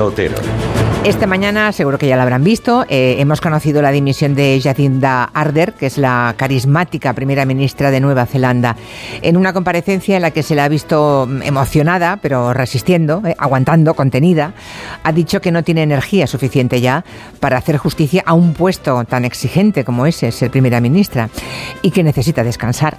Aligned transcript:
Otero. 0.00 0.89
Esta 1.02 1.26
mañana, 1.26 1.72
seguro 1.72 1.96
que 1.96 2.08
ya 2.08 2.16
la 2.18 2.24
habrán 2.24 2.44
visto, 2.44 2.84
eh, 2.90 3.16
hemos 3.20 3.40
conocido 3.40 3.80
la 3.80 3.90
dimisión 3.90 4.34
de 4.34 4.60
Jacinda 4.62 5.24
Ardern, 5.24 5.72
que 5.72 5.86
es 5.86 5.96
la 5.96 6.34
carismática 6.36 7.14
primera 7.14 7.46
ministra 7.46 7.90
de 7.90 8.00
Nueva 8.00 8.26
Zelanda, 8.26 8.76
en 9.22 9.38
una 9.38 9.54
comparecencia 9.54 10.16
en 10.16 10.22
la 10.22 10.30
que 10.30 10.42
se 10.42 10.54
la 10.54 10.64
ha 10.64 10.68
visto 10.68 11.26
mm, 11.26 11.40
emocionada, 11.40 12.18
pero 12.20 12.52
resistiendo, 12.52 13.22
eh, 13.24 13.34
aguantando, 13.38 13.94
contenida. 13.94 14.52
Ha 15.02 15.12
dicho 15.12 15.40
que 15.40 15.50
no 15.50 15.64
tiene 15.64 15.82
energía 15.82 16.26
suficiente 16.26 16.82
ya 16.82 17.02
para 17.40 17.56
hacer 17.56 17.78
justicia 17.78 18.22
a 18.26 18.34
un 18.34 18.52
puesto 18.52 19.02
tan 19.04 19.24
exigente 19.24 19.84
como 19.84 20.04
ese, 20.04 20.30
ser 20.32 20.50
primera 20.50 20.82
ministra, 20.82 21.30
y 21.80 21.92
que 21.92 22.02
necesita 22.02 22.44
descansar. 22.44 22.98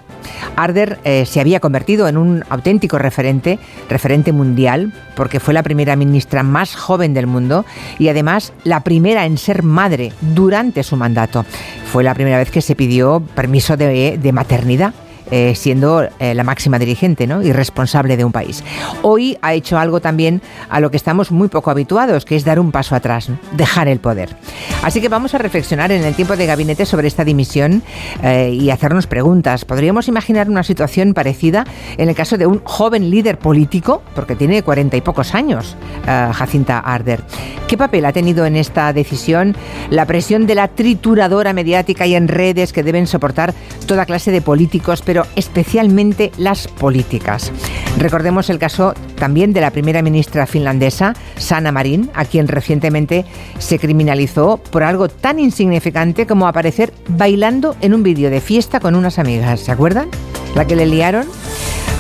Arder 0.56 1.00
eh, 1.04 1.28
se 1.28 1.40
había 1.40 1.60
convertido 1.60 2.08
en 2.08 2.18
un 2.18 2.44
auténtico 2.50 2.98
referente, 2.98 3.60
referente 3.90 4.32
mundial, 4.32 4.92
porque 5.16 5.40
fue 5.40 5.54
la 5.54 5.62
primera 5.62 5.96
ministra 5.96 6.42
más 6.42 6.76
joven 6.76 7.14
del 7.14 7.28
mundo 7.28 7.64
y 8.00 8.10
además 8.10 8.54
la 8.64 8.82
primera 8.82 9.26
en 9.26 9.38
ser 9.38 9.64
madre 9.64 10.14
durante 10.22 10.84
su 10.84 10.96
mandato. 10.96 11.46
Fue 11.92 12.04
la 12.04 12.14
primera 12.14 12.38
vez 12.38 12.52
que 12.52 12.62
se 12.62 12.76
pidió 12.76 13.22
permiso 13.36 13.78
de, 13.78 14.32
maternidad 14.34 14.94
eh, 15.30 15.56
siendo 15.56 16.04
eh, 16.20 16.34
la 16.34 16.44
máxima 16.44 16.78
dirigente 16.78 17.26
¿no? 17.26 17.42
y 17.42 17.54
responsable 17.54 18.18
de 18.18 18.26
un 18.26 18.34
país. 18.34 18.64
Hoy 19.02 19.38
ha 19.42 19.54
hecho 19.54 19.78
algo 19.78 20.02
también 20.02 20.42
a 20.70 20.82
lo 20.82 20.92
que 20.92 20.98
estamos 20.98 21.32
muy 21.32 21.48
poco 21.48 21.72
habituados, 21.72 22.26
que 22.26 22.36
es 22.36 22.44
dar 22.44 22.60
un 22.60 22.72
paso 22.74 22.96
atrás, 22.96 23.30
dejar 23.54 23.88
el 23.88 24.00
poder. 24.00 24.36
Así 24.84 25.00
que 25.00 25.08
vamos 25.08 25.34
a 25.34 25.38
reflexionar 25.38 25.92
en 25.94 26.04
el 26.04 26.16
tiempo 26.16 26.36
de 26.36 26.46
gabinete 26.46 26.86
sobre 26.86 27.08
esta 27.08 27.24
dimisión 27.24 27.82
eh, 28.24 28.50
y 28.52 28.72
hacernos 28.72 29.08
preguntas. 29.08 29.64
¿Podríamos 29.64 30.10
imaginar 30.10 30.50
una 30.50 30.64
situación 30.64 31.14
parecida 31.14 31.66
en 31.98 32.10
el 32.10 32.16
caso 32.16 32.38
de 32.38 32.46
un 32.46 32.62
joven 32.66 33.10
líder 33.10 33.38
político, 33.38 34.02
porque 34.14 34.36
tiene 34.36 34.64
cuarenta 34.64 34.98
y 34.98 35.02
pocos 35.02 35.34
años, 35.34 35.78
Jacinta 36.06 36.80
Arder? 36.80 37.24
¿Qué 37.72 37.78
papel 37.78 38.04
ha 38.04 38.12
tenido 38.12 38.46
en 38.46 38.58
esta 38.58 38.92
decisión 38.92 39.56
la 39.90 40.06
presión 40.06 40.46
de 40.46 40.56
la 40.56 40.68
trituradora 40.68 41.54
mediática 41.54 42.06
y 42.06 42.16
en 42.16 42.28
redes 42.28 42.74
que 42.74 42.84
deben 42.84 43.08
soportar 43.08 43.54
toda 43.88 44.06
clase 44.06 44.30
de 44.30 44.42
políticos, 44.42 45.02
pero 45.06 45.26
especialmente 45.38 46.34
las 46.38 46.68
políticas. 46.68 47.50
Recordemos 47.98 48.50
el 48.50 48.60
caso 48.60 48.94
también 49.16 49.54
de 49.54 49.62
la 49.62 49.72
primera 49.72 50.02
ministra 50.02 50.48
finlandesa, 50.48 51.14
Sanna 51.38 51.72
Marin, 51.72 52.12
a 52.14 52.26
quien 52.26 52.50
recientemente 52.50 53.24
se 53.58 53.80
criminalizó 53.80 54.58
por 54.58 54.84
algo 54.84 55.08
tan 55.08 55.40
insignificante 55.40 56.28
como 56.28 56.50
aparecer 56.50 56.92
bailando 57.08 57.78
en 57.80 57.94
un 57.94 58.04
vídeo 58.04 58.30
de 58.30 58.42
fiesta 58.42 58.82
con 58.82 58.96
unas 58.96 59.18
amigas. 59.18 59.62
¿Se 59.62 59.72
acuerdan? 59.72 60.10
La 60.56 60.68
que 60.68 60.76
le 60.76 60.88
liaron. 60.88 61.26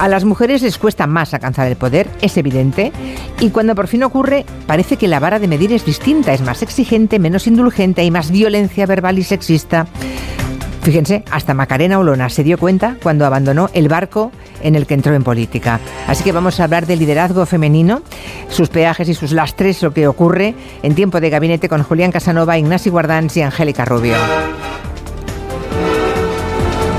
A 0.02 0.07
las 0.07 0.25
mujeres 0.25 0.63
les 0.63 0.80
cuesta 0.80 1.05
más 1.05 1.31
alcanzar 1.35 1.67
el 1.67 1.75
poder, 1.75 2.09
es 2.23 2.35
evidente, 2.35 2.91
y 3.39 3.52
cuando 3.52 3.75
por 3.75 3.88
fin 3.88 4.02
ocurre, 4.02 4.47
parece 4.66 4.97
que 4.97 5.07
la 5.07 5.19
vara 5.19 5.38
de 5.38 5.47
medir 5.47 5.71
es 5.73 5.85
distinta, 5.85 6.33
es 6.33 6.41
más 6.41 6.63
exigente, 6.63 7.19
menos 7.19 7.45
indulgente, 7.45 8.02
hay 8.02 8.09
más 8.09 8.31
violencia 8.31 8.88
verbal 8.88 9.19
y 9.19 9.23
sexista. 9.23 9.85
Fíjense, 10.81 11.23
hasta 11.29 11.53
Macarena 11.53 11.99
Olona 11.99 12.29
se 12.29 12.44
dio 12.44 12.57
cuenta 12.57 12.97
cuando 13.03 13.27
abandonó 13.27 13.69
el 13.73 13.89
barco 13.89 14.31
en 14.63 14.73
el 14.73 14.88
que 14.88 14.95
entró 14.95 15.13
en 15.13 15.23
política. 15.23 15.79
Así 16.07 16.23
que 16.23 16.31
vamos 16.31 16.59
a 16.59 16.63
hablar 16.63 16.88
del 16.88 16.97
liderazgo 16.97 17.45
femenino, 17.45 18.02
sus 18.49 18.69
peajes 18.69 19.07
y 19.07 19.13
sus 19.13 19.33
lastres, 19.33 19.83
lo 19.83 19.94
que 19.94 20.07
ocurre 20.07 20.55
en 20.81 20.95
tiempo 20.95 21.22
de 21.22 21.29
gabinete 21.29 21.69
con 21.69 21.83
Julián 21.83 22.11
Casanova, 22.11 22.57
Ignacio 22.57 22.91
Guardans 22.91 23.38
y 23.38 23.44
Angélica 23.44 23.85
Rubio. 23.85 24.16